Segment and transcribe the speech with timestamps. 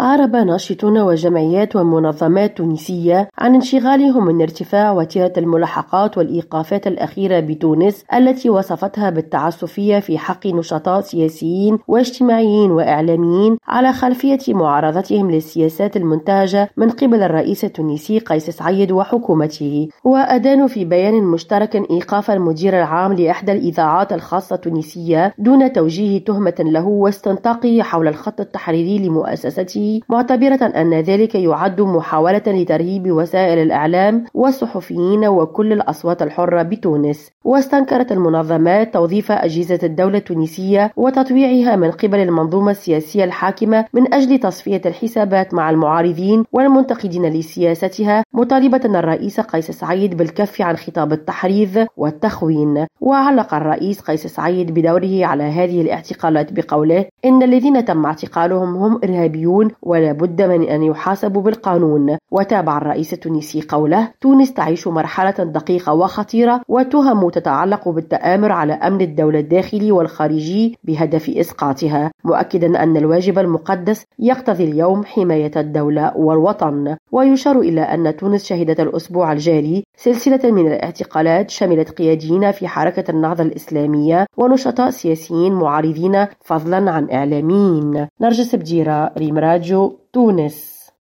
[0.00, 8.50] أعرب ناشطون وجمعيات ومنظمات تونسية عن انشغالهم من ارتفاع وتيرة الملاحقات والإيقافات الأخيرة بتونس التي
[8.50, 17.22] وصفتها بالتعسفية في حق نشطاء سياسيين واجتماعيين وإعلاميين على خلفية معارضتهم للسياسات المنتهجة من قبل
[17.22, 19.88] الرئيس التونسي قيس سعيد وحكومته.
[20.04, 26.86] وأدانوا في بيان مشترك إيقاف المدير العام لإحدى الإذاعات الخاصة التونسية دون توجيه تهمة له
[26.86, 35.72] واستنطاقه حول الخط التحريري لمؤسسته معتبرة أن ذلك يعد محاولة لترهيب وسائل الإعلام والصحفيين وكل
[35.72, 37.30] الأصوات الحرة بتونس.
[37.44, 44.80] واستنكرت المنظمات توظيف أجهزة الدولة التونسية وتطويعها من قبل المنظومة السياسية الحاكمة من أجل تصفية
[44.86, 52.86] الحسابات مع المعارضين والمنتقدين لسياستها مطالبة الرئيس قيس سعيد بالكف عن خطاب التحريض والتخوين.
[53.00, 59.70] وعلق الرئيس قيس سعيد بدوره على هذه الاعتقالات بقوله إن الذين تم اعتقالهم هم إرهابيون
[59.82, 62.16] ولا بد من أن يحاسبوا بالقانون.
[62.30, 69.38] وتابع الرئيس التونسي قوله تونس تعيش مرحلة دقيقة وخطيرة وتهم تتعلق بالتآمر على أمن الدولة
[69.38, 76.96] الداخلي والخارجي بهدف إسقاطها مؤكدا أن الواجب المقدس يقتضي اليوم حماية الدولة والوطن.
[77.12, 83.42] ويشار إلى أن تونس شهدت الأسبوع الجاري سلسلة من الاعتقالات شملت قياديين في حركة النهضة
[83.42, 88.06] الإسلامية ونشطاء سياسيين معارضين فضلا عن إعلاميين.
[88.20, 90.79] نرجس بجيرة ريم راديو تونس.